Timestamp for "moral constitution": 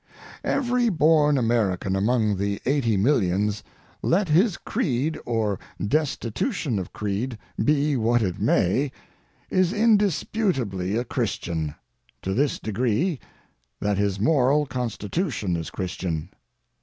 14.19-15.55